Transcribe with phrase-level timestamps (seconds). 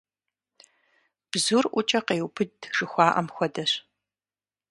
[1.29, 3.71] Бзур ӀукӀэ къеубыд, жыхуаӀэм хуэдэщ.